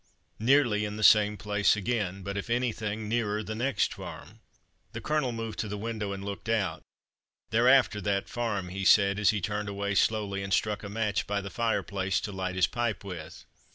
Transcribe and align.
nearly 0.39 0.83
in 0.83 0.97
the 0.97 1.03
same 1.03 1.37
place 1.37 1.75
again, 1.75 2.23
but, 2.23 2.35
if 2.35 2.49
anything, 2.49 3.07
nearer 3.07 3.43
the 3.43 3.53
next 3.53 3.93
farm. 3.93 4.39
The 4.93 4.99
Colonel 4.99 5.31
moved 5.31 5.59
to 5.59 5.67
the 5.67 5.77
window 5.77 6.11
and 6.11 6.25
looked 6.25 6.49
out. 6.49 6.81
"They're 7.51 7.69
after 7.69 8.01
that 8.01 8.27
farm," 8.27 8.69
he 8.69 8.83
said, 8.83 9.19
as 9.19 9.29
he 9.29 9.41
turned 9.41 9.69
away 9.69 9.93
slowly 9.93 10.41
and 10.41 10.51
struck 10.51 10.81
a 10.81 10.89
match 10.89 11.27
by 11.27 11.39
the 11.39 11.51
fireplace 11.51 12.19
to 12.21 12.31
light 12.31 12.55
his 12.55 12.65
pipe 12.65 13.03
with. 13.03 13.45